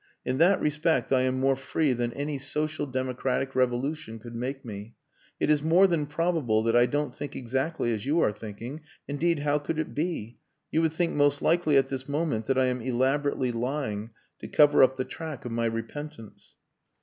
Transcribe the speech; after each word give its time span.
In 0.25 0.39
that 0.39 0.59
respect 0.59 1.13
I 1.13 1.21
am 1.21 1.39
more 1.39 1.55
free 1.55 1.93
than 1.93 2.11
any 2.13 2.39
social 2.39 2.87
democratic 2.87 3.53
revolution 3.53 4.17
could 4.17 4.33
make 4.33 4.65
me. 4.65 4.95
It 5.39 5.51
is 5.51 5.61
more 5.61 5.85
than 5.85 6.07
probable 6.07 6.63
that 6.63 6.75
I 6.75 6.87
don't 6.87 7.15
think 7.15 7.35
exactly 7.35 7.93
as 7.93 8.03
you 8.03 8.19
are 8.21 8.31
thinking. 8.31 8.81
Indeed, 9.07 9.41
how 9.41 9.59
could 9.59 9.77
it 9.77 9.93
be? 9.93 10.39
You 10.71 10.81
would 10.81 10.93
think 10.93 11.13
most 11.13 11.43
likely 11.43 11.77
at 11.77 11.89
this 11.89 12.09
moment 12.09 12.47
that 12.47 12.57
I 12.57 12.65
am 12.65 12.81
elaborately 12.81 13.51
lying 13.51 14.09
to 14.39 14.47
cover 14.47 14.81
up 14.81 14.95
the 14.95 15.05
track 15.05 15.45
of 15.45 15.51
my 15.51 15.65
repentance." 15.65 16.55